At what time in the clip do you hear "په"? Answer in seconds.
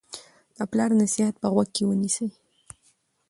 1.41-1.47